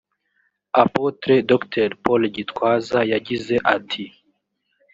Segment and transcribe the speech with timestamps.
[0.81, 4.03] Apotre Dr Paul Gitwaza yagize ati